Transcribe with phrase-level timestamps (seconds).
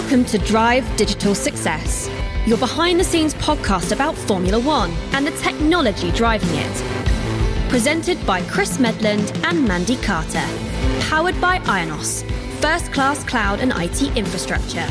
[0.00, 2.08] Welcome to Drive Digital Success,
[2.46, 7.68] your behind the scenes podcast about Formula One and the technology driving it.
[7.68, 10.46] Presented by Chris Medland and Mandy Carter.
[11.00, 12.22] Powered by Ionos,
[12.60, 14.86] first class cloud and IT infrastructure.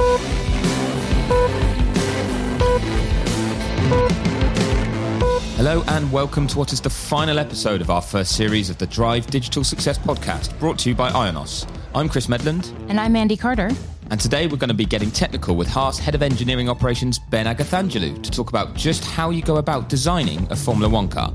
[5.55, 8.88] Hello and welcome to what is the final episode of our first series of the
[8.88, 11.66] Drive Digital Success podcast, brought to you by Ionos.
[11.96, 12.74] I'm Chris Medland.
[12.89, 13.71] And I'm Mandy Carter.
[14.10, 17.46] And today we're going to be getting technical with Haas Head of Engineering Operations Ben
[17.46, 21.33] Agathangelou to talk about just how you go about designing a Formula One car.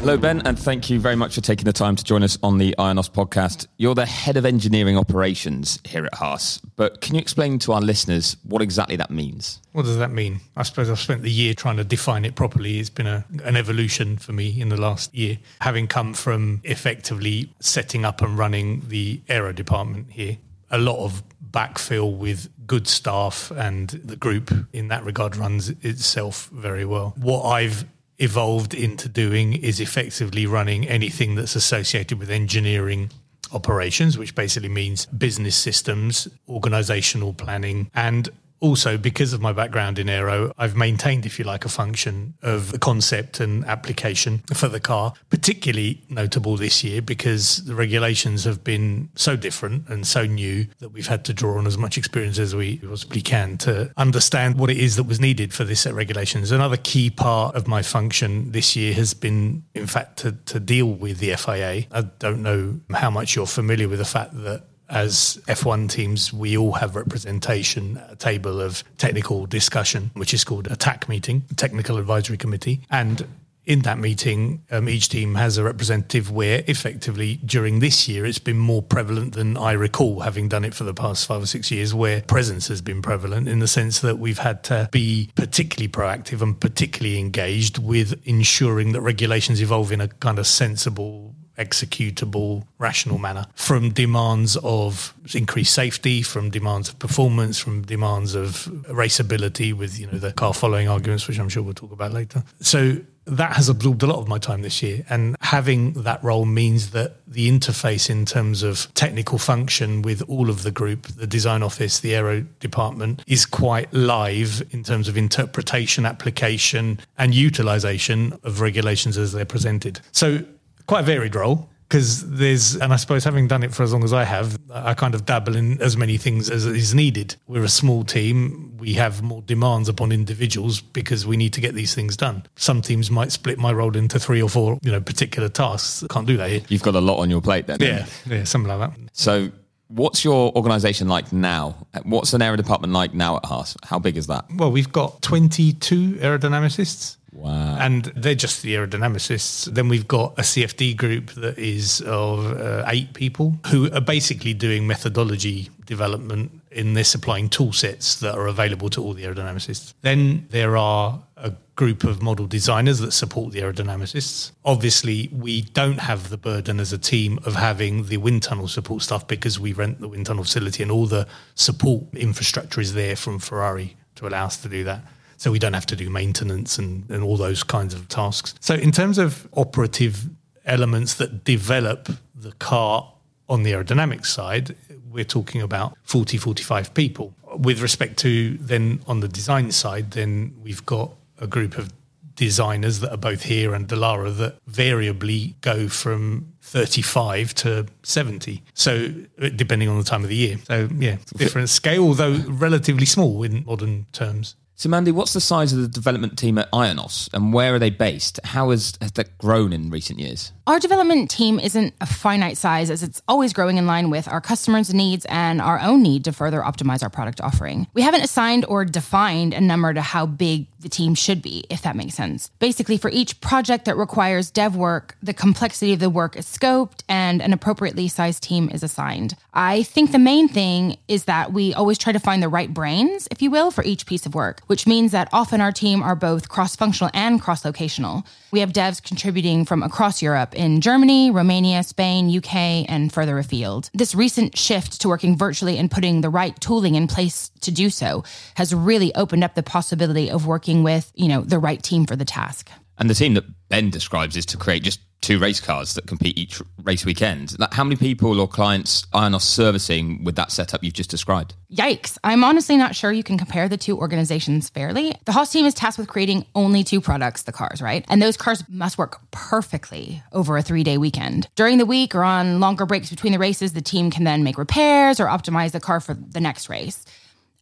[0.00, 2.58] Hello, Ben, and thank you very much for taking the time to join us on
[2.58, 3.68] the Ionos podcast.
[3.76, 7.80] You're the head of engineering operations here at Haas, but can you explain to our
[7.80, 9.60] listeners what exactly that means?
[9.72, 10.40] What does that mean?
[10.56, 12.78] I suppose I've spent the year trying to define it properly.
[12.80, 17.52] It's been a, an evolution for me in the last year, having come from effectively
[17.60, 20.38] setting up and running the aero department here
[20.70, 26.48] a lot of backfill with good staff, and the group in that regard runs itself
[26.52, 27.14] very well.
[27.16, 27.84] What I've
[28.18, 33.10] evolved into doing is effectively running anything that's associated with engineering
[33.52, 38.28] operations, which basically means business systems, organizational planning, and
[38.60, 42.72] also because of my background in aero i've maintained if you like a function of
[42.72, 48.62] the concept and application for the car particularly notable this year because the regulations have
[48.64, 52.38] been so different and so new that we've had to draw on as much experience
[52.38, 55.90] as we possibly can to understand what it is that was needed for this set
[55.90, 56.50] of regulations.
[56.50, 60.86] Another key part of my function this year has been in fact to, to deal
[60.86, 65.40] with the fia i don't know how much you're familiar with the fact that as
[65.46, 70.68] F1 teams, we all have representation at a table of technical discussion, which is called
[70.68, 72.82] a TAC meeting, Technical Advisory Committee.
[72.90, 73.26] And
[73.66, 78.38] in that meeting, um, each team has a representative where effectively during this year it's
[78.38, 81.70] been more prevalent than I recall, having done it for the past five or six
[81.72, 85.88] years, where presence has been prevalent in the sense that we've had to be particularly
[85.88, 92.64] proactive and particularly engaged with ensuring that regulations evolve in a kind of sensible executable,
[92.78, 99.72] rational manner from demands of increased safety, from demands of performance, from demands of raceability
[99.72, 102.42] with, you know, the car following arguments, which I'm sure we'll talk about later.
[102.60, 105.04] So that has absorbed a lot of my time this year.
[105.10, 110.48] And having that role means that the interface in terms of technical function with all
[110.48, 115.16] of the group, the design office, the aero department, is quite live in terms of
[115.16, 120.00] interpretation, application, and utilization of regulations as they're presented.
[120.12, 120.44] So
[120.86, 124.02] quite a varied role because there's, and I suppose having done it for as long
[124.02, 127.36] as I have, I kind of dabble in as many things as is needed.
[127.46, 128.76] We're a small team.
[128.78, 132.44] We have more demands upon individuals because we need to get these things done.
[132.56, 136.04] Some teams might split my role into three or four, you know, particular tasks.
[136.10, 136.62] Can't do that here.
[136.68, 137.78] You've got a lot on your plate then.
[137.80, 138.98] Yeah, yeah, something like that.
[139.12, 139.50] So,
[139.86, 141.86] what's your organisation like now?
[142.02, 143.76] What's an aero department like now at Haas?
[143.84, 144.46] How big is that?
[144.56, 147.16] Well, we've got 22 aerodynamicists.
[147.36, 147.76] Wow.
[147.78, 149.66] And they're just the aerodynamicists.
[149.66, 154.54] Then we've got a CFD group that is of uh, eight people who are basically
[154.54, 159.92] doing methodology development in this supplying tool sets that are available to all the aerodynamicists.
[160.00, 164.52] Then there are a group of model designers that support the aerodynamicists.
[164.64, 169.02] Obviously, we don't have the burden as a team of having the wind tunnel support
[169.02, 173.14] stuff because we rent the wind tunnel facility and all the support infrastructure is there
[173.14, 175.02] from Ferrari to allow us to do that
[175.36, 178.54] so we don't have to do maintenance and, and all those kinds of tasks.
[178.60, 180.28] So, in terms of operative
[180.64, 183.12] elements that develop the car
[183.48, 184.76] on the aerodynamics side,
[185.10, 187.32] we're talking about 40, 45 people.
[187.56, 191.92] With respect to then on the design side, then we've got a group of
[192.34, 198.62] designers that are both here and Dallara that variably go from 35 to 70.
[198.74, 199.10] So
[199.40, 200.58] uh, depending on the time of the year.
[200.64, 204.54] So yeah, different scale, although relatively small in modern terms.
[204.78, 207.88] So, Mandy, what's the size of the development team at Ionos and where are they
[207.88, 208.38] based?
[208.44, 210.52] How has, has that grown in recent years?
[210.66, 214.40] Our development team isn't a finite size as it's always growing in line with our
[214.40, 217.86] customers' needs and our own need to further optimize our product offering.
[217.94, 221.82] We haven't assigned or defined a number to how big the team should be, if
[221.82, 222.50] that makes sense.
[222.58, 227.02] Basically, for each project that requires dev work, the complexity of the work is scoped
[227.08, 229.36] and an appropriately sized team is assigned.
[229.54, 233.26] I think the main thing is that we always try to find the right brains,
[233.30, 236.14] if you will, for each piece of work, which means that often our team are
[236.14, 238.26] both cross functional and cross locational.
[238.50, 243.90] We have devs contributing from across Europe in Germany, Romania, Spain, UK, and further afield.
[243.94, 247.90] This recent shift to working virtually and putting the right tooling in place to do
[247.90, 248.24] so
[248.54, 252.16] has really opened up the possibility of working with, you know, the right team for
[252.16, 252.70] the task.
[252.98, 256.38] And the team that Ben describes is to create just two race cars that compete
[256.38, 257.56] each race weekend.
[257.72, 261.54] How many people or clients are IONOS servicing with that setup you've just described?
[261.72, 262.16] Yikes.
[262.22, 265.16] I'm honestly not sure you can compare the two organizations fairly.
[265.24, 268.04] The Haas team is tasked with creating only two products, the cars, right?
[268.08, 271.48] And those cars must work perfectly over a three day weekend.
[271.56, 274.58] During the week or on longer breaks between the races, the team can then make
[274.58, 277.04] repairs or optimize the car for the next race.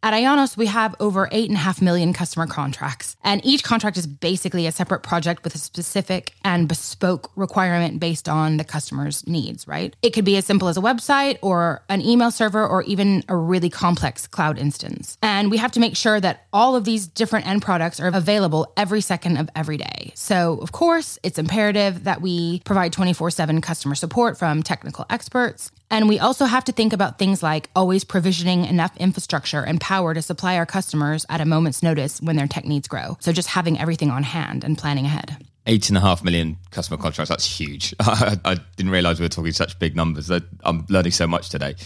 [0.04, 4.70] At IONOS, we have over 8.5 million customer contracts, and each contract is basically a
[4.70, 9.96] separate project with a specific and bespoke requirement based on the customer's needs, right?
[10.02, 13.34] It could be as simple as a website or an email server or even a
[13.34, 15.16] really complex cloud instance.
[15.22, 18.74] And we have to make sure that all of these different end products are available
[18.76, 20.12] every second of every day.
[20.14, 25.72] So, of course, it's imperative that we provide 24 7 customer support from technical experts.
[25.94, 30.12] And we also have to think about things like always provisioning enough infrastructure and power
[30.12, 33.16] to supply our customers at a moment's notice when their tech needs grow.
[33.20, 35.36] So just having everything on hand and planning ahead.
[35.66, 37.28] Eight and a half million customer contracts.
[37.28, 37.94] That's huge.
[38.00, 40.32] I, I didn't realize we were talking such big numbers.
[40.64, 41.76] I'm learning so much today.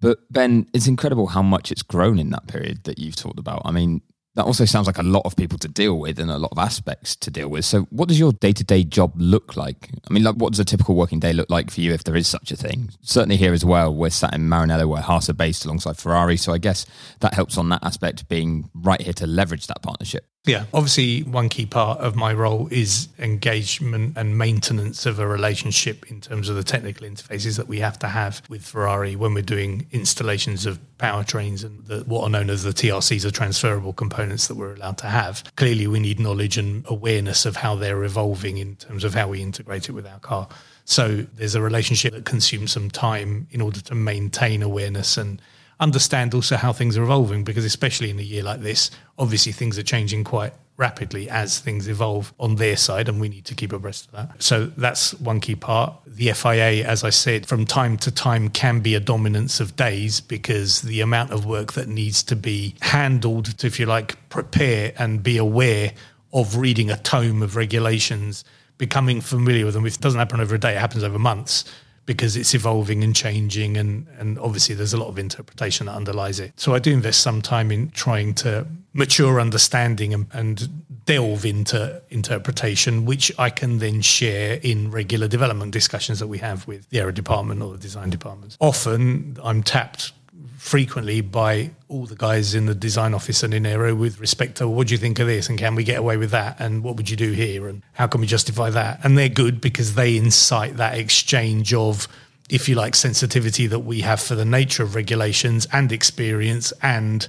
[0.00, 3.60] But Ben, it's incredible how much it's grown in that period that you've talked about.
[3.66, 4.00] I mean,
[4.38, 6.58] that also sounds like a lot of people to deal with and a lot of
[6.58, 7.64] aspects to deal with.
[7.64, 9.90] So, what does your day to day job look like?
[10.08, 12.14] I mean, like, what does a typical working day look like for you if there
[12.14, 12.90] is such a thing?
[13.02, 16.36] Certainly, here as well, we're sat in Maranello where Haas are based alongside Ferrari.
[16.36, 16.86] So, I guess
[17.18, 20.24] that helps on that aspect, being right here to leverage that partnership.
[20.48, 26.10] Yeah, obviously, one key part of my role is engagement and maintenance of a relationship
[26.10, 29.42] in terms of the technical interfaces that we have to have with Ferrari when we're
[29.42, 34.48] doing installations of powertrains and the, what are known as the TRCs, the transferable components
[34.48, 35.44] that we're allowed to have.
[35.56, 39.42] Clearly, we need knowledge and awareness of how they're evolving in terms of how we
[39.42, 40.48] integrate it with our car.
[40.86, 45.42] So there's a relationship that consumes some time in order to maintain awareness and
[45.80, 49.78] understand also how things are evolving because especially in a year like this obviously things
[49.78, 53.72] are changing quite rapidly as things evolve on their side and we need to keep
[53.72, 54.42] abreast of that.
[54.42, 55.92] So that's one key part.
[56.06, 60.20] The fia as i said from time to time can be a dominance of days
[60.20, 64.92] because the amount of work that needs to be handled to if you like prepare
[64.98, 65.92] and be aware
[66.32, 68.44] of reading a tome of regulations
[68.78, 69.84] becoming familiar with them.
[69.84, 71.64] It doesn't happen over a day it happens over months
[72.08, 76.40] because it's evolving and changing and and obviously there's a lot of interpretation that underlies
[76.40, 76.52] it.
[76.56, 80.56] So i do invest some time in trying to mature understanding and, and
[81.04, 86.66] delve into interpretation which i can then share in regular development discussions that we have
[86.66, 88.56] with the aero department or the design departments.
[88.58, 90.12] Often i'm tapped
[90.56, 94.68] frequently by all the guys in the design office and in Aero with respect to
[94.68, 95.48] what do you think of this?
[95.48, 96.60] And can we get away with that?
[96.60, 97.68] And what would you do here?
[97.68, 99.00] And how can we justify that?
[99.04, 102.08] And they're good because they incite that exchange of
[102.50, 107.28] if you like sensitivity that we have for the nature of regulations and experience and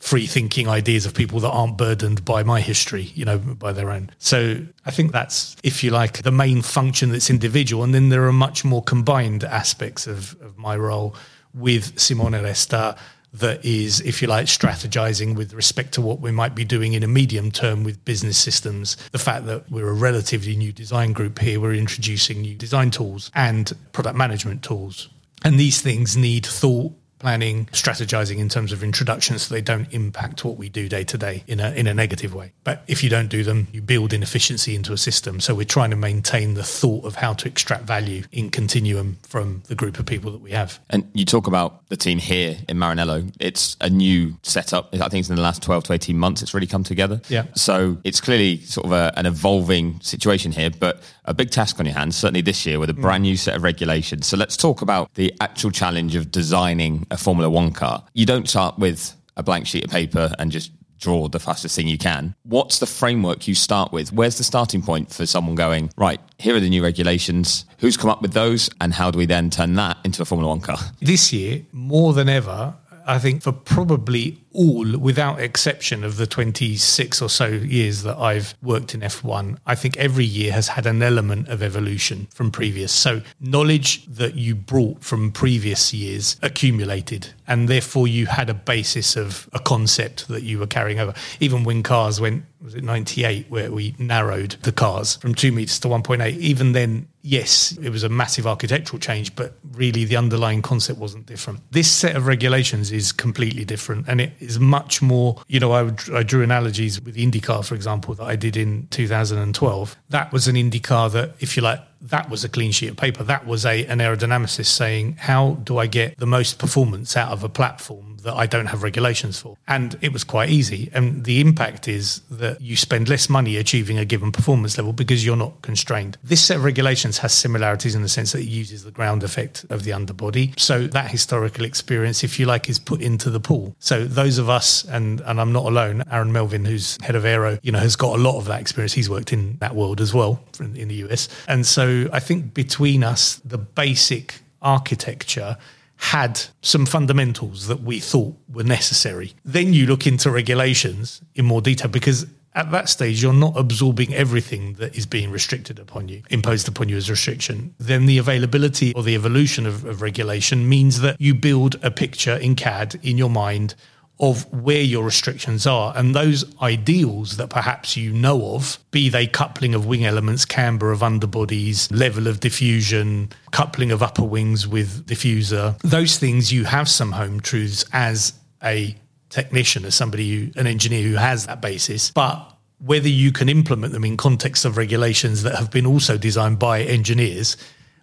[0.00, 3.90] free thinking ideas of people that aren't burdened by my history, you know, by their
[3.90, 4.10] own.
[4.18, 7.84] So I think that's, if you like, the main function that's individual.
[7.84, 11.14] And then there are much more combined aspects of, of my role
[11.54, 12.96] with Simone Resta
[13.32, 17.02] that is, if you like, strategizing with respect to what we might be doing in
[17.02, 18.96] a medium term with business systems.
[19.12, 23.30] The fact that we're a relatively new design group here, we're introducing new design tools
[23.34, 25.08] and product management tools.
[25.44, 30.44] And these things need thought planning, strategizing in terms of introductions so they don't impact
[30.44, 32.52] what we do day to day in a in a negative way.
[32.64, 35.40] But if you don't do them, you build inefficiency into a system.
[35.40, 39.62] So we're trying to maintain the thought of how to extract value in continuum from
[39.68, 40.80] the group of people that we have.
[40.90, 43.32] And you talk about the team here in Maranello.
[43.38, 44.94] It's a new setup.
[44.94, 47.20] I think it's in the last 12 to 18 months it's really come together.
[47.28, 47.44] Yeah.
[47.54, 51.86] So it's clearly sort of a, an evolving situation here, but a big task on
[51.86, 53.02] your hands, certainly this year with a mm.
[53.02, 54.26] brand new set of regulations.
[54.26, 58.04] So let's talk about the actual challenge of designing a Formula One car.
[58.14, 61.88] You don't start with a blank sheet of paper and just draw the fastest thing
[61.88, 62.34] you can.
[62.42, 64.12] What's the framework you start with?
[64.12, 67.64] Where's the starting point for someone going, right, here are the new regulations.
[67.78, 68.70] Who's come up with those?
[68.80, 70.78] And how do we then turn that into a Formula One car?
[71.00, 72.74] This year, more than ever,
[73.06, 78.54] I think for probably all, without exception of the 26 or so years that I've
[78.62, 82.92] worked in F1, I think every year has had an element of evolution from previous.
[82.92, 89.16] So, knowledge that you brought from previous years accumulated, and therefore you had a basis
[89.16, 91.12] of a concept that you were carrying over.
[91.40, 95.80] Even when cars went, was it 98, where we narrowed the cars from two meters
[95.80, 100.62] to 1.8, even then, yes, it was a massive architectural change, but really the underlying
[100.62, 101.60] concept wasn't different.
[101.72, 105.90] This set of regulations is completely different, and it is much more, you know, I,
[106.14, 109.96] I drew analogies with IndyCar, for example, that I did in 2012.
[110.10, 113.22] That was an IndyCar that, if you like, that was a clean sheet of paper.
[113.22, 117.44] That was a an aerodynamicist saying, how do I get the most performance out of
[117.44, 119.56] a platform that I don't have regulations for.
[119.66, 120.90] And it was quite easy.
[120.92, 125.24] And the impact is that you spend less money achieving a given performance level because
[125.24, 126.18] you're not constrained.
[126.22, 129.64] This set of regulations has similarities in the sense that it uses the ground effect
[129.70, 130.52] of the underbody.
[130.56, 133.74] So that historical experience, if you like, is put into the pool.
[133.78, 137.58] So those of us, and, and I'm not alone, Aaron Melvin, who's head of aero,
[137.62, 138.92] you know, has got a lot of that experience.
[138.92, 141.28] He's worked in that world as well in the US.
[141.48, 145.56] And so I think between us, the basic architecture
[145.96, 149.34] had some fundamentals that we thought were necessary.
[149.44, 154.14] Then you look into regulations in more detail because at that stage you're not absorbing
[154.14, 158.92] everything that is being restricted upon you imposed upon you as restriction then the availability
[158.94, 163.16] or the evolution of, of, regulation means that you build a picture in cad in
[163.16, 163.74] your mind
[164.20, 169.26] of where your restrictions are and those ideals that perhaps you know of, be they
[169.26, 175.06] coupling of wing elements, camber of underbodies, level of diffusion, coupling of upper wings with
[175.06, 178.94] diffuser, those things you have some home truths as a
[179.30, 182.10] technician, as somebody who, an engineer who has that basis.
[182.10, 186.58] But whether you can implement them in context of regulations that have been also designed
[186.58, 187.56] by engineers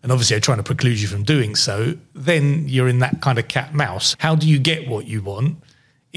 [0.04, 3.38] and obviously are trying to preclude you from doing so, then you're in that kind
[3.38, 4.16] of cat mouse.
[4.20, 5.58] How do you get what you want?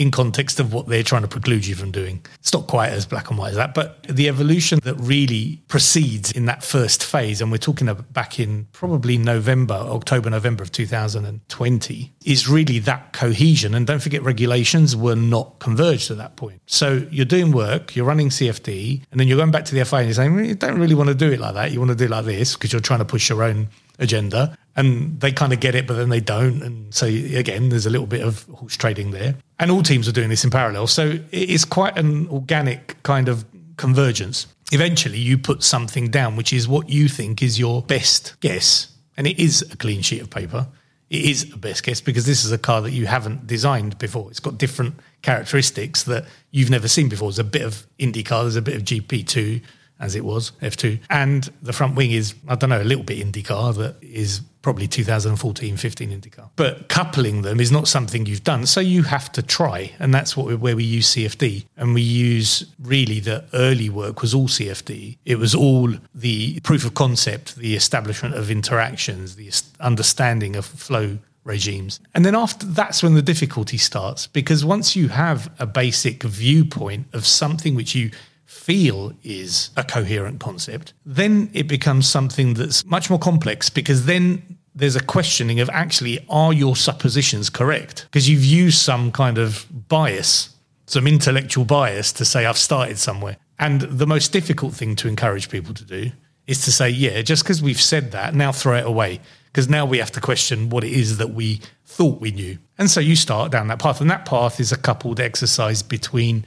[0.00, 2.24] In context of what they're trying to preclude you from doing.
[2.38, 6.32] It's not quite as black and white as that, but the evolution that really proceeds
[6.32, 10.72] in that first phase, and we're talking about back in probably November, October, November of
[10.72, 13.74] 2020, is really that cohesion.
[13.74, 16.62] And don't forget, regulations were not converged at that point.
[16.64, 19.98] So you're doing work, you're running CFD, and then you're going back to the FIA
[19.98, 21.72] and you're saying, you don't really want to do it like that.
[21.72, 23.68] You want to do it like this because you're trying to push your own
[24.00, 26.62] agenda and they kind of get it, but then they don't.
[26.62, 29.36] And so again, there's a little bit of horse trading there.
[29.58, 30.86] And all teams are doing this in parallel.
[30.86, 33.44] So it's quite an organic kind of
[33.76, 34.46] convergence.
[34.72, 38.88] Eventually, you put something down, which is what you think is your best guess.
[39.16, 40.68] And it is a clean sheet of paper.
[41.10, 44.30] It is a best guess because this is a car that you haven't designed before.
[44.30, 47.28] It's got different characteristics that you've never seen before.
[47.28, 49.60] There's a bit of IndyCar, there's a bit of GP2,
[50.00, 50.98] as it was, F2.
[51.10, 54.86] And the front wing is, I don't know, a little bit IndyCar that is probably
[54.86, 56.50] 2014 15 IndyCar.
[56.56, 58.66] But coupling them is not something you've done.
[58.66, 59.92] So you have to try.
[59.98, 61.66] And that's what where we use CFD.
[61.76, 65.18] And we use really the early work was all CFD.
[65.24, 71.18] It was all the proof of concept, the establishment of interactions, the understanding of flow
[71.44, 72.00] regimes.
[72.14, 77.06] And then after that's when the difficulty starts because once you have a basic viewpoint
[77.12, 78.10] of something which you
[78.50, 84.58] feel is a coherent concept, then it becomes something that's much more complex because then
[84.74, 88.06] there's a questioning of actually, are your suppositions correct?
[88.10, 90.54] Because you've used some kind of bias,
[90.86, 93.36] some intellectual bias to say, I've started somewhere.
[93.60, 96.10] And the most difficult thing to encourage people to do
[96.48, 99.20] is to say, yeah, just because we've said that, now throw it away.
[99.46, 102.58] Because now we have to question what it is that we thought we knew.
[102.78, 104.00] And so you start down that path.
[104.00, 106.44] And that path is a coupled exercise between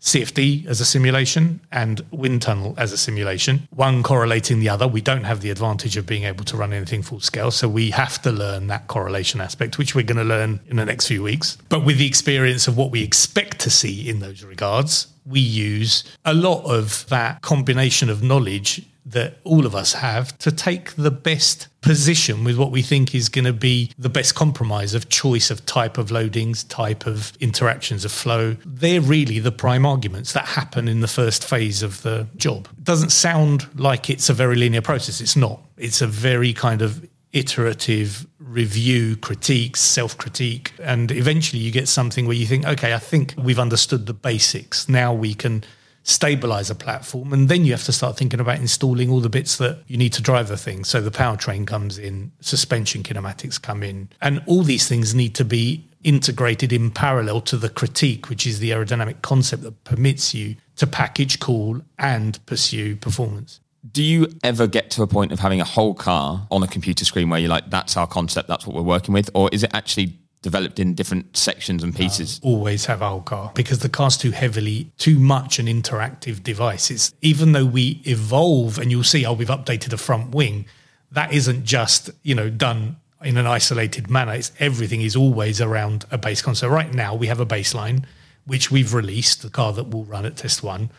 [0.00, 4.86] CFD as a simulation and wind tunnel as a simulation, one correlating the other.
[4.86, 7.50] We don't have the advantage of being able to run anything full scale.
[7.50, 10.84] So we have to learn that correlation aspect, which we're going to learn in the
[10.84, 11.58] next few weeks.
[11.68, 16.04] But with the experience of what we expect to see in those regards, we use
[16.24, 21.10] a lot of that combination of knowledge that all of us have to take the
[21.10, 25.50] best position with what we think is going to be the best compromise of choice
[25.50, 28.56] of type of loadings, type of interactions of flow.
[28.66, 32.68] They're really the prime arguments that happen in the first phase of the job.
[32.76, 35.20] It doesn't sound like it's a very linear process.
[35.20, 35.62] It's not.
[35.76, 40.72] It's a very kind of iterative review, critique, self critique.
[40.82, 44.88] And eventually you get something where you think, okay, I think we've understood the basics.
[44.88, 45.64] Now we can
[46.08, 47.32] stabilize a platform.
[47.32, 50.14] And then you have to start thinking about installing all the bits that you need
[50.14, 50.84] to drive the thing.
[50.84, 55.44] So the powertrain comes in, suspension kinematics come in, and all these things need to
[55.44, 60.56] be integrated in parallel to the critique, which is the aerodynamic concept that permits you
[60.76, 63.60] to package, cool, and pursue performance.
[63.90, 67.04] Do you ever get to a point of having a whole car on a computer
[67.04, 69.28] screen where you're like, that's our concept, that's what we're working with?
[69.34, 72.40] Or is it actually developed in different sections and pieces.
[72.42, 76.90] Uh, always have our car because the car's too heavily, too much an interactive device.
[76.90, 80.66] It's even though we evolve and you'll see, oh, we've updated the front wing.
[81.10, 84.34] That isn't just you know done in an isolated manner.
[84.34, 86.70] It's everything is always around a base concept.
[86.70, 88.04] Right now we have a baseline
[88.46, 90.90] which we've released, the car that will run at test one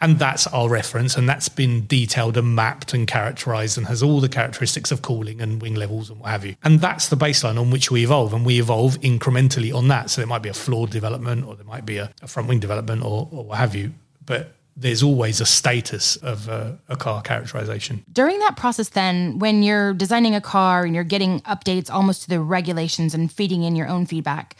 [0.00, 4.20] and that's our reference, and that's been detailed and mapped and characterized and has all
[4.20, 6.54] the characteristics of cooling and wing levels and what have you.
[6.62, 10.10] And that's the baseline on which we evolve, and we evolve incrementally on that.
[10.10, 12.60] So there might be a floor development, or there might be a, a front wing
[12.60, 13.92] development, or, or what have you.
[14.24, 18.04] But there's always a status of a, a, car characterization.
[18.12, 22.28] During that process, then, when you're designing a car and you're getting updates almost to
[22.28, 24.56] the regulations and feeding in your own feedback,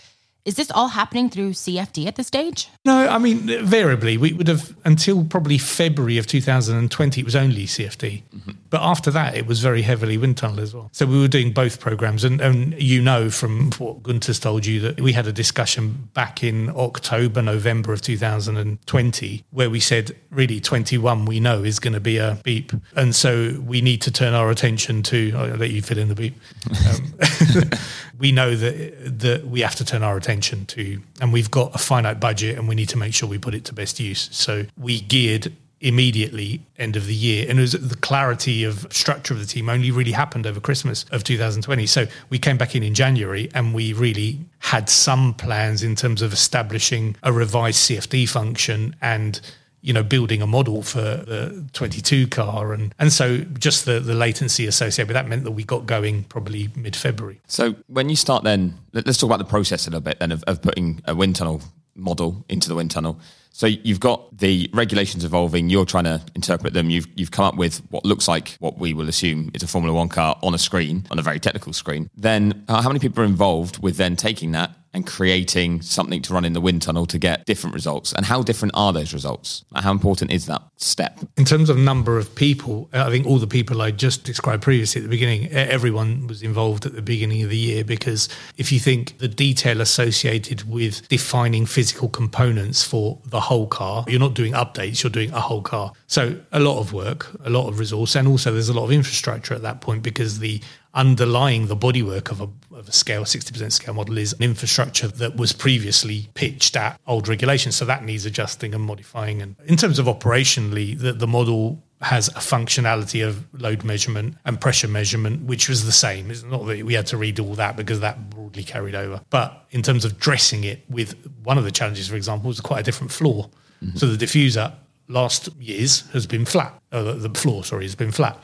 [0.49, 2.71] is this all happening through CFD at this stage?
[2.83, 7.67] No, I mean, variably, we would have until probably February of 2020, it was only
[7.67, 8.23] CFD.
[8.23, 8.51] Mm-hmm.
[8.71, 10.89] But after that, it was very heavily wind tunnel as well.
[10.93, 12.25] So we were doing both programs.
[12.25, 16.43] And, and you know from what Guenther's told you that we had a discussion back
[16.43, 22.01] in October, November of 2020, where we said, really, 21 we know is going to
[22.01, 22.73] be a beep.
[22.97, 26.15] And so we need to turn our attention to, I'll let you fill in the
[26.15, 26.37] beep.
[26.89, 27.15] Um,
[28.19, 31.75] we know that, that we have to turn our attention attention to, and we've got
[31.75, 34.29] a finite budget and we need to make sure we put it to best use.
[34.33, 39.33] So we geared immediately end of the year and it was the clarity of structure
[39.33, 42.83] of the team only really happened over christmas of 2020 so we came back in
[42.83, 48.29] in january and we really had some plans in terms of establishing a revised cfd
[48.29, 49.41] function and
[49.89, 52.75] you know, building a model for the 22 car.
[52.75, 56.25] And, and so just the, the latency associated with that meant that we got going
[56.25, 57.41] probably mid February.
[57.47, 60.45] So when you start then, let's talk about the process a little bit then of,
[60.47, 61.63] of putting a wind tunnel
[61.95, 63.19] model into the wind tunnel.
[63.51, 65.71] So you've got the regulations evolving.
[65.71, 66.91] You're trying to interpret them.
[66.91, 69.97] You've you've come up with what looks like what we will assume is a Formula
[69.97, 72.09] One car on a screen, on a very technical screen.
[72.15, 76.33] Then, uh, how many people are involved with then taking that and creating something to
[76.33, 78.13] run in the wind tunnel to get different results?
[78.13, 79.65] And how different are those results?
[79.75, 81.19] How important is that step?
[81.37, 84.63] In terms of number of people, uh, I think all the people I just described
[84.63, 88.73] previously at the beginning, everyone was involved at the beginning of the year because if
[88.73, 94.35] you think the detail associated with defining physical components for the whole car, you're not
[94.35, 95.93] doing updates, you're doing a whole car.
[96.07, 98.93] So a lot of work, a lot of resource, and also there's a lot of
[98.93, 100.61] infrastructure at that point because the
[100.99, 105.37] underlying the bodywork of a, of a scale, 60% scale model is an infrastructure that
[105.37, 107.77] was previously pitched at old regulations.
[107.77, 109.41] So that needs adjusting and modifying.
[109.41, 114.61] And in terms of operationally, the, the model has a functionality of load measurement and
[114.61, 116.33] pressure measurement, which was the same.
[116.33, 119.21] It's not that we had to redo all that because that broadly carried over.
[119.31, 121.15] But in terms of dressing it with
[121.45, 123.51] one of the challenges, for example, was quite a different floor.
[123.85, 123.99] Mm-hmm.
[123.99, 124.75] So the diffuser
[125.07, 126.75] last years has been flat.
[126.91, 128.43] Uh, the floor, sorry, has been flat.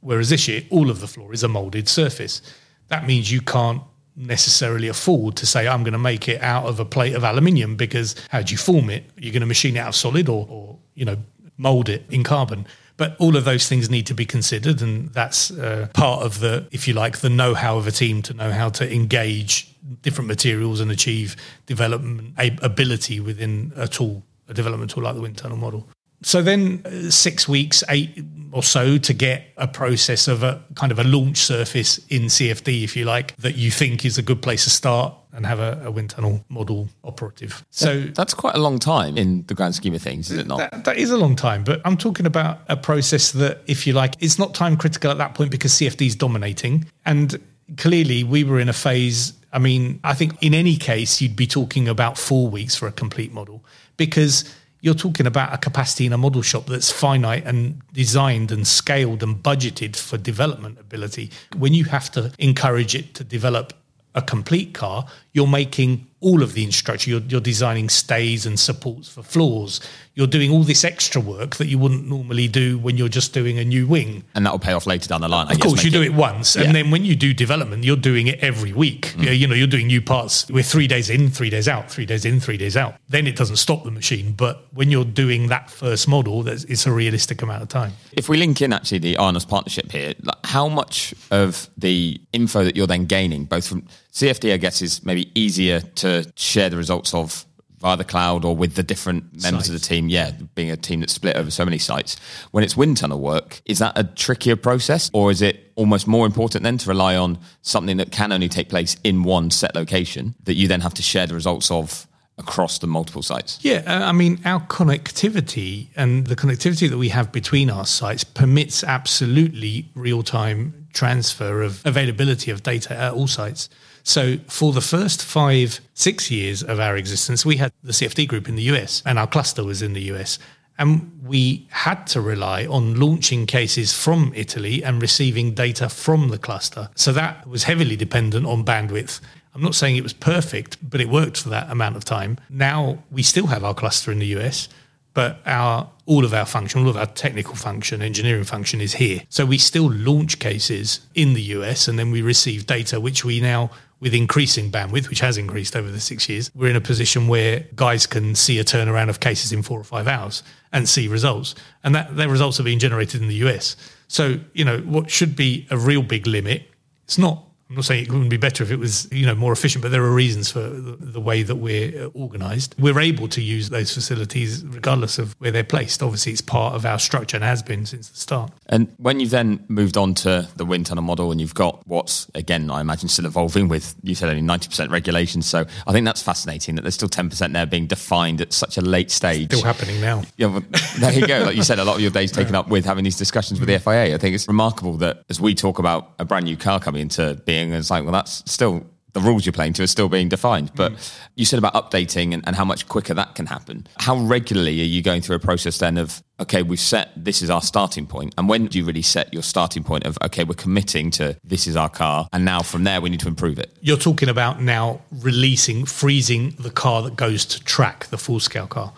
[0.00, 2.42] Whereas this year, all of the floor is a molded surface.
[2.88, 3.82] That means you can't
[4.16, 7.76] necessarily afford to say, I'm going to make it out of a plate of aluminium
[7.76, 9.04] because how do you form it?
[9.16, 11.16] You're going to machine it out of solid or, or you know,
[11.56, 12.66] mold it in carbon.
[12.96, 14.82] But all of those things need to be considered.
[14.82, 18.22] And that's uh, part of the, if you like, the know how of a team
[18.22, 24.54] to know how to engage different materials and achieve development ability within a tool, a
[24.54, 25.88] development tool like the wind tunnel model.
[26.22, 30.90] So then, uh, six weeks, eight or so to get a process of a kind
[30.90, 34.42] of a launch surface in CFD, if you like, that you think is a good
[34.42, 37.64] place to start and have a, a wind tunnel model operative.
[37.70, 40.58] So that's quite a long time in the grand scheme of things, is it not?
[40.58, 43.92] That, that is a long time, but I'm talking about a process that, if you
[43.92, 46.86] like, it's not time critical at that point because CFD is dominating.
[47.04, 47.40] And
[47.76, 49.34] clearly, we were in a phase.
[49.52, 52.92] I mean, I think in any case, you'd be talking about four weeks for a
[52.92, 53.62] complete model
[53.96, 58.66] because you're talking about a capacity in a model shop that's finite and designed and
[58.66, 61.30] scaled and budgeted for development ability.
[61.56, 63.72] When you have to encourage it to develop
[64.14, 67.10] a complete car, you're making all of the infrastructure.
[67.10, 69.80] You're, you're, designing stays and supports for floors.
[70.14, 73.58] You're doing all this extra work that you wouldn't normally do when you're just doing
[73.58, 74.24] a new wing.
[74.34, 75.46] And that will pay off later down the line.
[75.46, 76.64] I of guess, course, you do it, once, yeah.
[76.64, 79.14] and then when you do development, you're doing it every week.
[79.16, 79.38] Mm.
[79.38, 80.50] You know, you're doing new parts.
[80.50, 82.96] We're three days in, three days out, three days in, three days out.
[83.08, 84.32] Then it doesn't stop the machine.
[84.32, 87.92] But when you're doing that first model, it's a realistic amount of time.
[88.12, 92.74] If we link in actually the Ionos partnership here, how much of the info that
[92.74, 97.14] you're then gaining, both from CFD, I guess, is maybe easier to share the results
[97.14, 97.44] of
[97.78, 99.68] via the cloud or with the different members sites.
[99.68, 100.08] of the team.
[100.08, 102.16] Yeah, being a team that's split over so many sites.
[102.50, 106.26] When it's wind tunnel work, is that a trickier process or is it almost more
[106.26, 110.34] important then to rely on something that can only take place in one set location
[110.44, 113.58] that you then have to share the results of across the multiple sites?
[113.62, 118.24] Yeah, uh, I mean, our connectivity and the connectivity that we have between our sites
[118.24, 123.68] permits absolutely real time transfer of availability of data at all sites.
[124.02, 128.48] So for the first five, six years of our existence, we had the CFD group
[128.48, 130.38] in the US and our cluster was in the US.
[130.76, 130.90] And
[131.24, 136.88] we had to rely on launching cases from Italy and receiving data from the cluster.
[136.94, 139.20] So that was heavily dependent on bandwidth.
[139.54, 142.38] I'm not saying it was perfect, but it worked for that amount of time.
[142.48, 144.68] Now we still have our cluster in the US,
[145.14, 149.20] but our all of our function, all of our technical function, engineering function is here.
[149.28, 153.40] So we still launch cases in the US and then we receive data which we
[153.40, 157.26] now with increasing bandwidth, which has increased over the six years, we're in a position
[157.26, 160.42] where guys can see a turnaround of cases in four or five hours
[160.72, 161.54] and see results.
[161.82, 163.76] And that their results are being generated in the US.
[164.06, 166.62] So, you know, what should be a real big limit,
[167.04, 169.52] it's not I'm not saying it wouldn't be better if it was, you know, more
[169.52, 172.74] efficient, but there are reasons for the, way that we're uh, organised.
[172.78, 176.02] We're able to use those facilities regardless of where they're placed.
[176.02, 178.52] Obviously, it's part of our structure and has been since the start.
[178.66, 182.30] And when you've then moved on to the wind tunnel model and you've got what's,
[182.34, 185.42] again, I imagine still evolving with, you said only 90% regulation.
[185.42, 188.80] So I think that's fascinating that there's still 10% there being defined at such a
[188.80, 189.52] late stage.
[189.52, 190.22] Still happening now.
[190.36, 190.62] Yeah, well,
[190.98, 191.40] there you go.
[191.40, 193.68] Like you said, a lot of your days taken up with having these discussions with
[193.68, 194.14] the FIA.
[194.14, 197.34] I think it's remarkable that as we talk about a brand new car coming into
[197.44, 200.70] being, it's like, well, that's still the rules you're playing to are still being defined.
[200.74, 201.18] But mm.
[201.34, 203.86] you said about updating and, and, how much quicker that can happen.
[203.98, 207.50] How regularly are you going through a process then of, okay, we've set this is
[207.50, 208.34] our starting point?
[208.36, 211.66] And when do you really set your starting point of, okay, we're committing to this
[211.66, 213.76] is our car, and now from there we need to improve it?
[213.80, 218.66] You're talking about now releasing, freezing the car that goes to track, the full scale
[218.66, 218.92] car.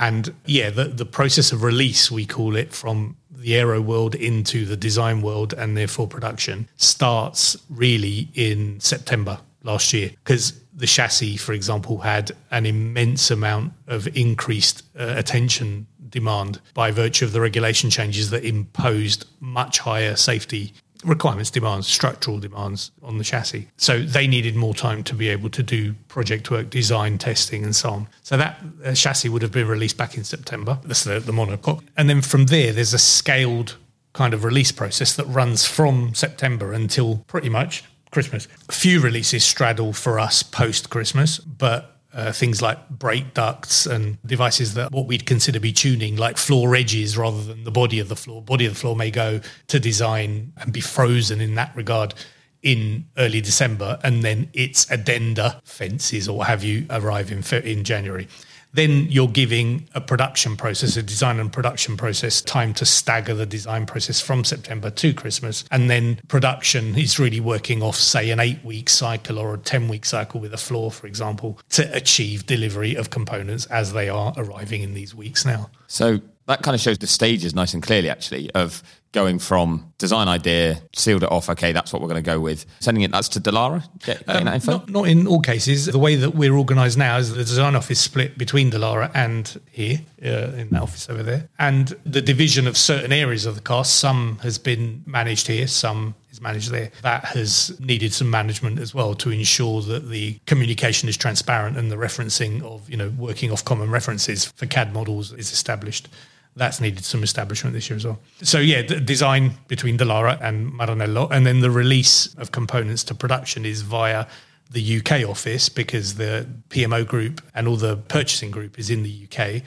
[0.00, 4.64] And yeah, the, the process of release, we call it, from the aero world into
[4.64, 10.10] the design world and therefore production starts really in September last year.
[10.24, 16.90] Because the chassis, for example, had an immense amount of increased uh, attention demand by
[16.90, 20.72] virtue of the regulation changes that imposed much higher safety
[21.04, 23.68] requirements, demands, structural demands on the chassis.
[23.76, 27.74] So they needed more time to be able to do project work, design, testing, and
[27.74, 28.08] so on.
[28.22, 30.78] So that uh, chassis would have been released back in September.
[30.84, 31.82] That's the, the monocoque.
[31.96, 33.76] And then from there, there's a scaled
[34.12, 38.48] kind of release process that runs from September until pretty much Christmas.
[38.68, 44.18] A few releases straddle for us post Christmas, but uh, things like brake ducts and
[44.26, 48.08] devices that what we'd consider be tuning, like floor edges rather than the body of
[48.08, 48.42] the floor.
[48.42, 52.14] Body of the floor may go to design and be frozen in that regard
[52.62, 57.84] in early December, and then its addenda fences or what have you arrive in in
[57.84, 58.28] January
[58.72, 63.46] then you're giving a production process, a design and production process, time to stagger the
[63.46, 65.64] design process from September to Christmas.
[65.70, 69.88] And then production is really working off, say, an eight week cycle or a 10
[69.88, 74.32] week cycle with a floor, for example, to achieve delivery of components as they are
[74.36, 75.70] arriving in these weeks now.
[75.86, 80.28] So that kind of shows the stages nice and clearly, actually, of going from design
[80.28, 81.50] idea, sealed it off.
[81.50, 82.64] Okay, that's what we're going to go with.
[82.80, 83.82] Sending it that's to Dallara?
[84.04, 84.72] Get, um, that info.
[84.72, 85.86] Not, not, in all cases.
[85.86, 90.00] The way that we're organised now is the design office split between Dallara and here
[90.24, 93.84] uh, in the office over there, and the division of certain areas of the car.
[93.84, 96.90] Some has been managed here, some is managed there.
[97.02, 101.90] That has needed some management as well to ensure that the communication is transparent and
[101.90, 106.08] the referencing of you know working off common references for CAD models is established
[106.56, 108.18] that's needed some establishment this year as well.
[108.42, 113.14] So yeah, the design between Dallara and Maranello, and then the release of components to
[113.14, 114.26] production is via
[114.70, 119.26] the UK office because the PMO group and all the purchasing group is in the
[119.26, 119.62] UK,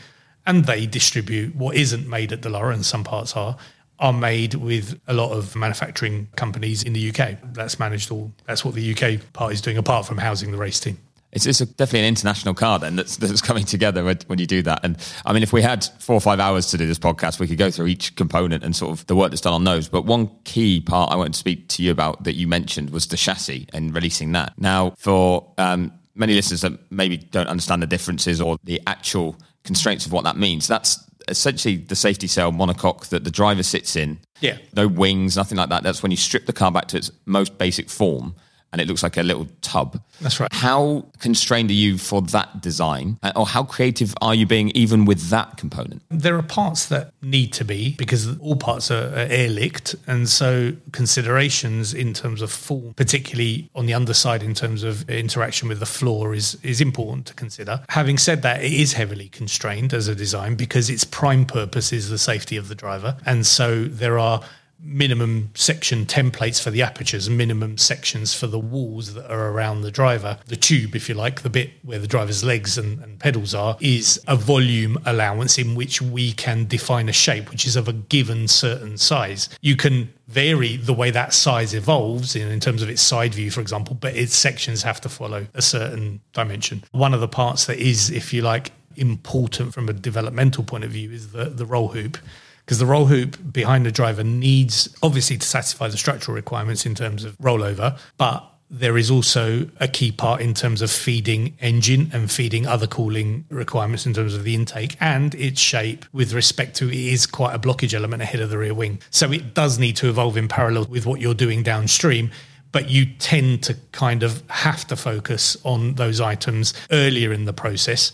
[0.46, 3.58] and they distribute what isn't made at Dallara, and some parts are.
[4.00, 7.38] Are made with a lot of manufacturing companies in the UK.
[7.54, 8.34] That's managed all.
[8.46, 10.98] That's what the UK part is doing, apart from housing the race team.
[11.34, 14.46] It's, it's a, definitely an international car then that's, that's coming together when, when, you
[14.46, 14.82] do that.
[14.84, 17.48] And I mean, if we had four or five hours to do this podcast, we
[17.48, 19.90] could go through each component and sort of the work that's done on those.
[19.90, 23.08] But one key part I wanted to speak to you about that you mentioned was
[23.08, 24.54] the chassis and releasing that.
[24.58, 30.06] Now, for um, many listeners that maybe don't understand the differences or the actual constraints
[30.06, 34.20] of what that means, that's essentially the safety cell monocoque that the driver sits in.
[34.40, 34.58] Yeah.
[34.76, 35.82] No wings, nothing like that.
[35.82, 38.36] That's when you strip the car back to its most basic form
[38.74, 40.02] and it looks like a little tub.
[40.20, 40.52] That's right.
[40.52, 45.06] How constrained are you for that design, uh, or how creative are you being even
[45.06, 46.02] with that component?
[46.10, 50.28] There are parts that need to be because all parts are, are air licked, and
[50.28, 55.80] so considerations in terms of form, particularly on the underside in terms of interaction with
[55.80, 57.84] the floor, is is important to consider.
[57.90, 62.10] Having said that, it is heavily constrained as a design because its prime purpose is
[62.10, 64.42] the safety of the driver, and so there are
[64.84, 69.82] minimum section templates for the apertures, and minimum sections for the walls that are around
[69.82, 70.38] the driver.
[70.48, 73.78] The tube, if you like, the bit where the driver's legs and, and, pedals are,
[73.80, 77.94] is a volume allowance in which we can define a shape which is of a
[77.94, 79.48] given certain size.
[79.62, 83.50] You can vary the way that size evolves in, in terms of its side view,
[83.50, 86.84] for example, but its sections have to follow a certain dimension.
[86.92, 90.92] One of the parts that is, if you like, important from a developmental point of
[90.92, 92.18] view is the, the roll hoop
[92.66, 96.96] because the roll hoop behind the driver needs obviously to satisfy the structural requirements in
[96.96, 102.10] terms of rollover, but there is also a key part in terms of feeding engine
[102.12, 106.76] and feeding other cooling requirements in terms of the intake and its shape with respect
[106.76, 109.00] to it is quite a blockage element ahead of the rear wing.
[109.12, 112.32] So it does need to evolve in parallel with what you're doing downstream
[112.74, 117.54] but you tend to kind of have to focus on those items earlier in the
[117.54, 118.12] process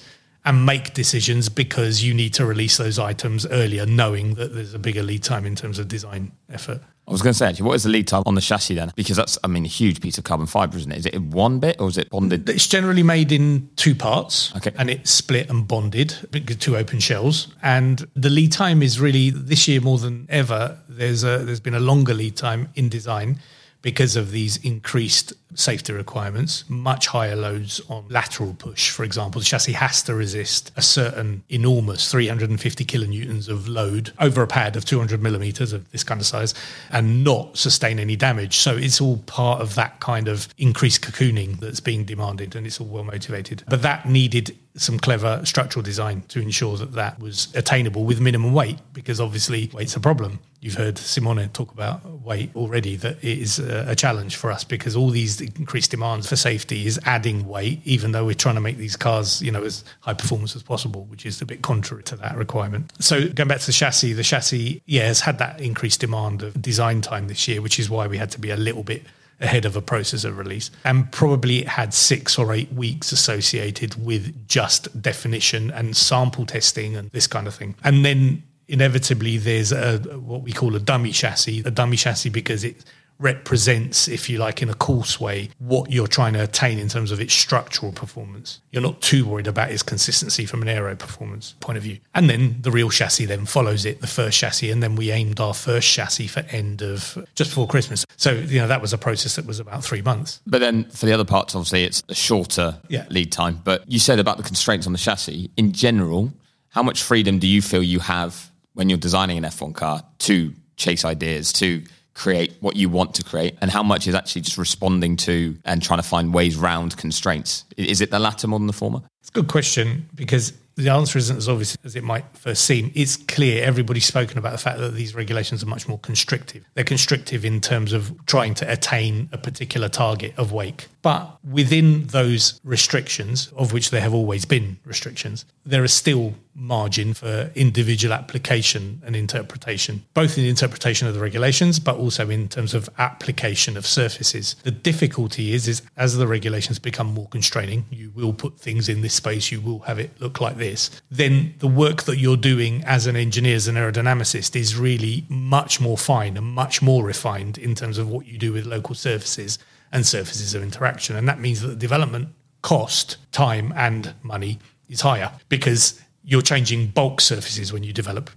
[0.49, 4.79] and make decisions because you need to release those items earlier, knowing that there's a
[4.79, 6.81] bigger lead time in terms of design effort.
[7.07, 8.91] I was going to say, actually, what is the lead time on the chassis then?
[8.95, 10.97] Because that's, I mean, a huge piece of carbon fibre, isn't it?
[10.97, 12.49] Is it one bit or is it bonded?
[12.49, 14.55] It's generally made in two parts.
[14.55, 14.71] Okay.
[14.75, 16.15] And it's split and bonded,
[16.59, 17.53] two open shells.
[17.61, 20.79] And the lead time is really this year more than ever.
[20.89, 23.39] There's a, there's been a longer lead time in design
[23.81, 29.39] because of these increased safety requirements, much higher loads on lateral push, for example.
[29.39, 34.75] The chassis has to resist a certain enormous 350 kilonewtons of load over a pad
[34.75, 36.53] of 200 millimeters of this kind of size
[36.91, 38.57] and not sustain any damage.
[38.57, 42.79] So it's all part of that kind of increased cocooning that's being demanded and it's
[42.79, 43.63] all well motivated.
[43.67, 48.53] But that needed some clever structural design to ensure that that was attainable with minimum
[48.53, 50.39] weight because obviously weight's a problem.
[50.61, 54.93] You've heard Simone talk about weight already, that it is a challenge for us because
[54.93, 58.75] all these increased demands for safety is adding weight, even though we're trying to make
[58.75, 62.17] these cars, you know, as high performance as possible, which is a bit contrary to
[62.17, 62.91] that requirement.
[62.99, 66.61] So going back to the chassis, the chassis, yeah, has had that increased demand of
[66.61, 69.03] design time this year, which is why we had to be a little bit
[69.41, 70.71] ahead of a processor release.
[70.83, 76.95] And probably it had six or eight weeks associated with just definition and sample testing
[76.95, 77.75] and this kind of thing.
[77.83, 82.63] And then inevitably there's a what we call a dummy chassis, a dummy chassis because
[82.63, 82.85] it
[83.19, 87.11] represents, if you like, in a coarse way, what you're trying to attain in terms
[87.11, 88.61] of its structural performance.
[88.71, 91.99] You're not too worried about its consistency from an aero performance point of view.
[92.15, 95.39] And then the real chassis then follows it, the first chassis, and then we aimed
[95.39, 98.05] our first chassis for end of just before Christmas.
[98.15, 100.41] So, you know, that was a process that was about three months.
[100.47, 103.05] But then for the other parts, obviously, it's a shorter Yeah.
[103.09, 103.59] lead time.
[103.63, 105.51] But you said about the constraints on the chassis.
[105.57, 106.33] In general,
[106.69, 110.53] how much freedom do you feel you have when you're designing an F1 car to
[110.77, 111.83] chase ideas, to
[112.19, 113.55] create what you want to create?
[113.61, 117.63] And how much is actually just responding to and trying to find ways round constraints?
[117.77, 119.01] Is it the latter more than the former?
[119.21, 122.91] It's a good question because the answer isn't as obvious as it might first seem.
[122.93, 126.65] It's clear everybody's spoken about the fact that these regulations are much more constrictive.
[126.73, 130.87] They're constrictive in terms of trying to attain a particular target of wake.
[131.01, 137.13] But within those restrictions, of which there have always been restrictions, there is still margin
[137.13, 142.49] for individual application and interpretation, both in the interpretation of the regulations, but also in
[142.49, 144.55] terms of application of surfaces.
[144.63, 149.01] The difficulty is, is as the regulations become more constraining, you will put things in
[149.01, 150.89] this space, you will have it look like this.
[151.09, 155.79] Then the work that you're doing as an engineer, as an aerodynamicist, is really much
[155.79, 159.59] more fine and much more refined in terms of what you do with local surfaces
[159.91, 161.15] and surfaces of interaction.
[161.15, 162.29] And that means that the development
[162.61, 168.29] cost, time, and money is higher because you're changing bulk surfaces when you develop.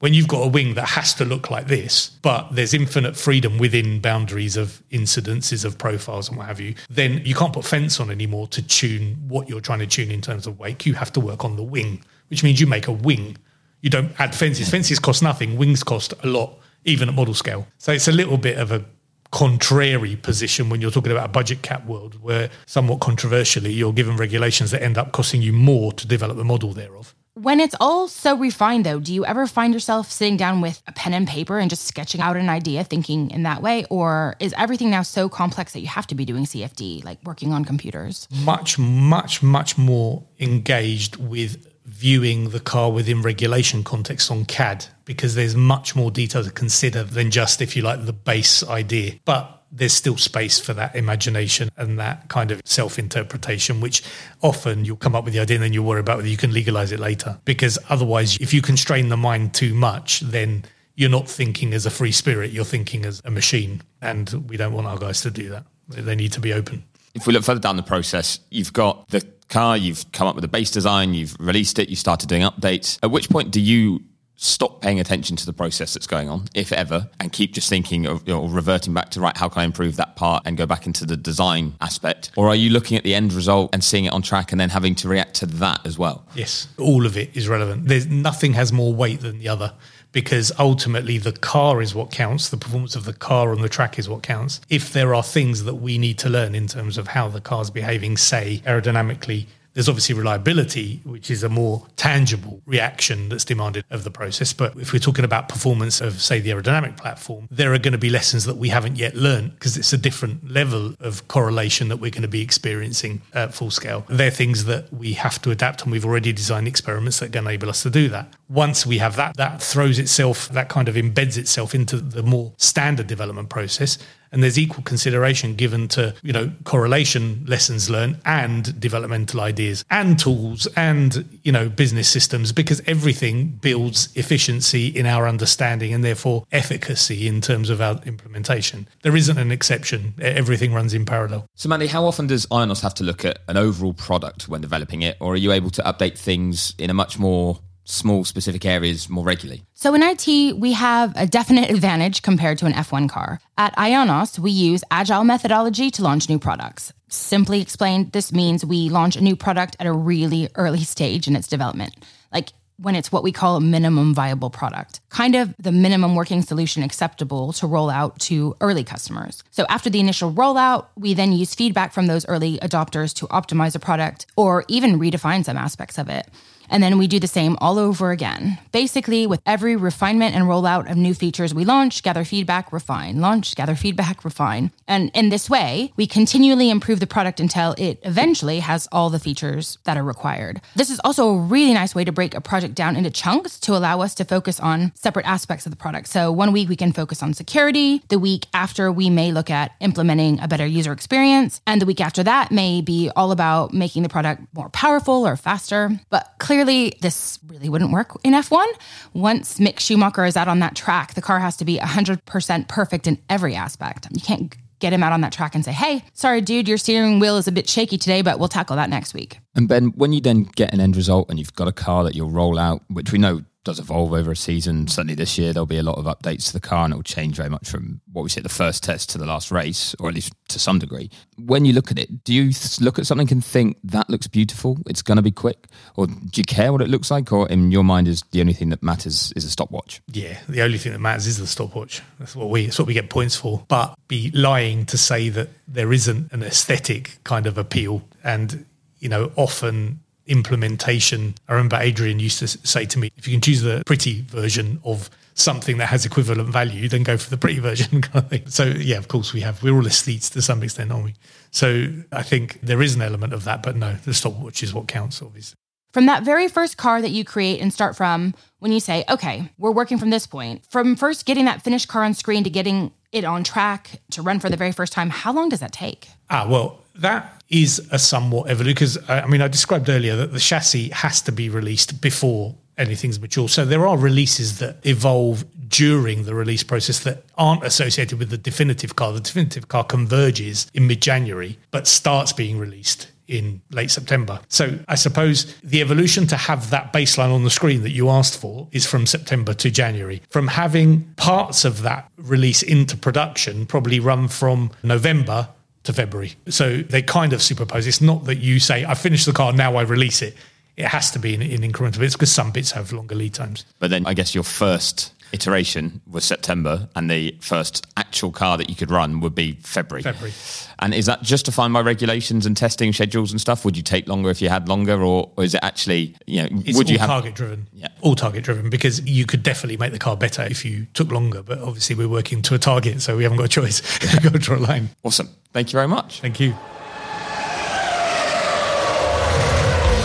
[0.00, 3.58] When you've got a wing that has to look like this, but there's infinite freedom
[3.58, 8.00] within boundaries of incidences of profiles and what have you, then you can't put fence
[8.00, 10.86] on anymore to tune what you're trying to tune in terms of wake.
[10.86, 13.36] You have to work on the wing, which means you make a wing.
[13.80, 14.68] You don't add fences.
[14.68, 15.56] Fences cost nothing.
[15.56, 17.68] Wings cost a lot, even at model scale.
[17.78, 18.84] So it's a little bit of a
[19.32, 24.16] contrary position when you're talking about a budget cap world where somewhat controversially you're given
[24.16, 27.14] regulations that end up costing you more to develop the model thereof.
[27.34, 30.92] When it's all so refined, though, do you ever find yourself sitting down with a
[30.92, 33.86] pen and paper and just sketching out an idea, thinking in that way?
[33.88, 37.54] Or is everything now so complex that you have to be doing CFD, like working
[37.54, 38.28] on computers?
[38.44, 45.34] Much, much, much more engaged with viewing the car within regulation context on CAD because
[45.34, 49.12] there's much more detail to consider than just, if you like, the base idea.
[49.24, 54.02] But there's still space for that imagination and that kind of self interpretation, which
[54.42, 56.52] often you'll come up with the idea and then you'll worry about whether you can
[56.52, 57.38] legalize it later.
[57.44, 61.90] Because otherwise, if you constrain the mind too much, then you're not thinking as a
[61.90, 63.82] free spirit, you're thinking as a machine.
[64.00, 65.64] And we don't want our guys to do that.
[65.88, 66.84] They need to be open.
[67.14, 70.44] If we look further down the process, you've got the car, you've come up with
[70.44, 72.98] a base design, you've released it, you started doing updates.
[73.02, 74.00] At which point do you
[74.36, 78.06] stop paying attention to the process that's going on, if ever, and keep just thinking
[78.06, 80.86] of know, reverting back to right, how can I improve that part and go back
[80.86, 82.32] into the design aspect?
[82.36, 84.70] Or are you looking at the end result and seeing it on track and then
[84.70, 86.26] having to react to that as well?
[86.34, 87.86] Yes, all of it is relevant.
[87.86, 89.74] There's nothing has more weight than the other
[90.12, 92.48] because ultimately the car is what counts.
[92.48, 94.60] The performance of the car on the track is what counts.
[94.68, 97.70] If there are things that we need to learn in terms of how the car's
[97.70, 104.04] behaving, say aerodynamically, there's obviously reliability, which is a more tangible reaction that's demanded of
[104.04, 104.52] the process.
[104.52, 107.98] But if we're talking about performance of, say, the aerodynamic platform, there are going to
[107.98, 111.98] be lessons that we haven't yet learned because it's a different level of correlation that
[111.98, 114.04] we're going to be experiencing at full scale.
[114.08, 117.68] They're things that we have to adapt, and we've already designed experiments that can enable
[117.68, 118.32] us to do that.
[118.48, 122.52] Once we have that, that throws itself, that kind of embeds itself into the more
[122.58, 123.98] standard development process
[124.32, 130.18] and there's equal consideration given to you know correlation lessons learned and developmental ideas and
[130.18, 136.44] tools and you know business systems because everything builds efficiency in our understanding and therefore
[136.50, 138.88] efficacy in terms of our implementation.
[139.02, 140.14] There isn't an exception.
[140.20, 141.46] Everything runs in parallel.
[141.54, 145.02] So mandy how often does ionos have to look at an overall product when developing
[145.02, 149.08] it or are you able to update things in a much more small specific areas
[149.08, 149.64] more regularly?
[149.74, 153.40] So in IT, we have a definite advantage compared to an F1 car.
[153.58, 156.92] At Ionos, we use agile methodology to launch new products.
[157.08, 161.36] Simply explained, this means we launch a new product at a really early stage in
[161.36, 161.94] its development.
[162.32, 166.42] Like when it's what we call a minimum viable product, kind of the minimum working
[166.42, 169.42] solution acceptable to roll out to early customers.
[169.50, 173.74] So after the initial rollout, we then use feedback from those early adopters to optimize
[173.76, 176.28] a product or even redefine some aspects of it.
[176.70, 178.58] And then we do the same all over again.
[178.72, 183.54] Basically, with every refinement and rollout of new features we launch, gather feedback, refine, launch,
[183.54, 184.70] gather feedback, refine.
[184.86, 189.18] And in this way, we continually improve the product until it eventually has all the
[189.18, 190.60] features that are required.
[190.76, 193.76] This is also a really nice way to break a project down into chunks to
[193.76, 196.08] allow us to focus on separate aspects of the product.
[196.08, 199.72] So one week we can focus on security, the week after we may look at
[199.80, 204.02] implementing a better user experience, and the week after that may be all about making
[204.02, 205.90] the product more powerful or faster.
[206.10, 208.66] But clearly, this really wouldn't work in F1.
[209.14, 213.06] Once Mick Schumacher is out on that track, the car has to be 100% perfect
[213.06, 214.06] in every aspect.
[214.12, 217.20] You can't get him out on that track and say, hey, sorry, dude, your steering
[217.20, 219.38] wheel is a bit shaky today, but we'll tackle that next week.
[219.54, 222.14] And Ben, when you then get an end result and you've got a car that
[222.14, 224.88] you'll roll out, which we know does evolve over a season.
[224.88, 227.02] Certainly this year, there'll be a lot of updates to the car and it will
[227.02, 229.94] change very much from what we see at the first test to the last race,
[230.00, 231.10] or at least to some degree.
[231.38, 234.78] When you look at it, do you look at something and think that looks beautiful?
[234.86, 235.66] It's going to be quick?
[235.96, 237.32] Or do you care what it looks like?
[237.32, 240.02] Or in your mind, is the only thing that matters is a stopwatch?
[240.08, 242.02] Yeah, the only thing that matters is the stopwatch.
[242.18, 243.64] That's what we, that's what we get points for.
[243.68, 248.02] But be lying to say that there isn't an aesthetic kind of appeal.
[248.24, 248.66] And,
[248.98, 251.34] you know, often implementation.
[251.48, 254.80] I remember Adrian used to say to me, if you can choose the pretty version
[254.84, 258.02] of something that has equivalent value, then go for the pretty version.
[258.02, 258.46] Kind of thing.
[258.48, 259.62] So yeah, of course we have.
[259.62, 261.14] We're all aesthetes to some extent, aren't we?
[261.50, 264.88] So I think there is an element of that, but no, the stopwatch is what
[264.88, 265.56] counts, obviously.
[265.92, 269.50] From that very first car that you create and start from, when you say, okay,
[269.58, 272.92] we're working from this point, from first getting that finished car on screen to getting
[273.12, 276.08] it on track to run for the very first time, how long does that take?
[276.30, 280.32] Ah, well, that is a somewhat evolution because uh, I mean I described earlier that
[280.32, 283.48] the chassis has to be released before anything's mature.
[283.48, 288.38] So there are releases that evolve during the release process that aren't associated with the
[288.38, 289.12] definitive car.
[289.12, 294.40] The definitive car converges in mid-January but starts being released in late September.
[294.48, 298.38] So I suppose the evolution to have that baseline on the screen that you asked
[298.38, 300.22] for is from September to January.
[300.30, 305.48] From having parts of that release into production probably run from November
[305.84, 306.34] to February.
[306.48, 307.86] So they kind of superpose.
[307.86, 310.36] It's not that you say, I finished the car, now I release it.
[310.76, 313.64] It has to be in, in incremental bits because some bits have longer lead times.
[313.78, 318.68] But then I guess your first iteration was September, and the first actual car that
[318.68, 320.02] you could run would be February.
[320.02, 320.32] February.
[320.78, 323.64] And is that justified by regulations and testing schedules and stuff?
[323.64, 326.48] Would you take longer if you had longer, or, or is it actually you know?
[326.64, 327.66] It's would all you have target driven?
[327.72, 331.10] Yeah, all target driven because you could definitely make the car better if you took
[331.10, 331.42] longer.
[331.42, 333.82] But obviously, we're working to a target, so we haven't got a choice.
[334.12, 334.90] We've got to draw a line.
[335.02, 335.28] Awesome.
[335.52, 336.20] Thank you very much.
[336.20, 336.54] Thank you.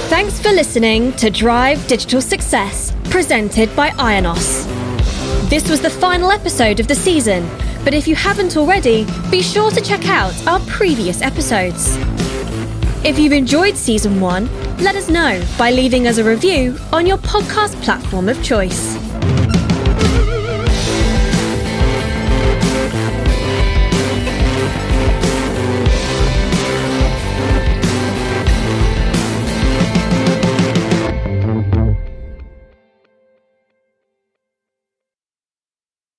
[0.09, 4.86] Thanks for listening to Drive Digital Success, presented by Ionos.
[5.49, 7.47] This was the final episode of the season,
[7.85, 11.95] but if you haven't already, be sure to check out our previous episodes.
[13.05, 17.17] If you've enjoyed season one, let us know by leaving us a review on your
[17.19, 19.06] podcast platform of choice.